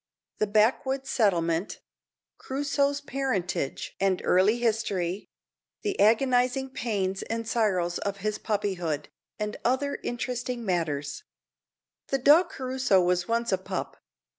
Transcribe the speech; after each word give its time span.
_The 0.39 0.51
backwoods 0.51 1.11
settlement 1.11 1.79
Crusoe's 2.39 3.01
parentage, 3.01 3.95
and 3.99 4.19
early 4.25 4.57
history 4.57 5.27
The 5.83 5.99
agonizing 5.99 6.71
pains 6.71 7.21
and 7.21 7.47
sorrows 7.47 7.99
of 7.99 8.17
his 8.25 8.39
puppyhood, 8.39 9.09
and 9.37 9.57
other 9.63 9.99
interesting 10.03 10.63
matters_. 10.63 11.21
The 12.07 12.17
dog 12.17 12.49
Crusoe 12.49 12.99
was 13.03 13.27
once 13.27 13.51
a 13.51 13.59
pup. 13.59 13.97